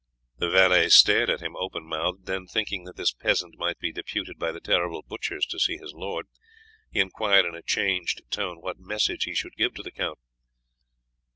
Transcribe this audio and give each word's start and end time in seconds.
The 0.39 0.49
valet 0.49 0.89
stared 0.89 1.29
at 1.29 1.41
him 1.41 1.55
open 1.55 1.85
mouthed, 1.85 2.25
then 2.25 2.47
thinking 2.47 2.85
that 2.85 2.95
this 2.97 3.11
peasant 3.13 3.59
might 3.59 3.77
be 3.77 3.91
deputed 3.91 4.39
by 4.39 4.51
the 4.51 4.59
terrible 4.59 5.03
butchers 5.03 5.45
to 5.45 5.59
see 5.59 5.77
his 5.77 5.93
lord, 5.93 6.25
he 6.89 6.99
inquired 6.99 7.45
in 7.45 7.53
a 7.53 7.61
changed 7.61 8.23
tone 8.31 8.61
what 8.61 8.79
message 8.79 9.25
he 9.25 9.35
should 9.35 9.55
give 9.55 9.75
to 9.75 9.83
the 9.83 9.91
count. 9.91 10.17